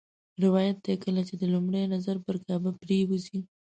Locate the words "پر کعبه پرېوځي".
2.25-3.39